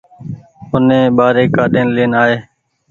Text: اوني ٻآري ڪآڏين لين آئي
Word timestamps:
اوني 0.71 0.99
ٻآري 1.17 1.45
ڪآڏين 1.55 1.87
لين 1.95 2.11
آئي 2.23 2.35